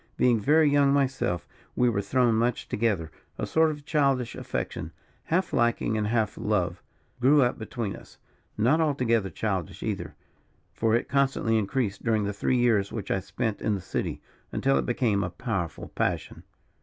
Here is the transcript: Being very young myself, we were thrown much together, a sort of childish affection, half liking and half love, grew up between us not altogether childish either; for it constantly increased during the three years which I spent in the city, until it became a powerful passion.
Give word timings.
Being 0.17 0.39
very 0.39 0.67
young 0.67 0.91
myself, 0.93 1.47
we 1.75 1.87
were 1.87 2.01
thrown 2.01 2.33
much 2.33 2.67
together, 2.67 3.11
a 3.37 3.45
sort 3.45 3.69
of 3.69 3.85
childish 3.85 4.33
affection, 4.33 4.91
half 5.25 5.53
liking 5.53 5.95
and 5.95 6.07
half 6.07 6.39
love, 6.39 6.81
grew 7.19 7.43
up 7.43 7.59
between 7.59 7.95
us 7.95 8.17
not 8.57 8.81
altogether 8.81 9.29
childish 9.29 9.83
either; 9.83 10.15
for 10.73 10.95
it 10.95 11.07
constantly 11.07 11.55
increased 11.55 12.03
during 12.03 12.23
the 12.23 12.33
three 12.33 12.57
years 12.57 12.91
which 12.91 13.11
I 13.11 13.19
spent 13.19 13.61
in 13.61 13.75
the 13.75 13.79
city, 13.79 14.23
until 14.51 14.79
it 14.79 14.87
became 14.87 15.23
a 15.23 15.29
powerful 15.29 15.89
passion. 15.89 16.41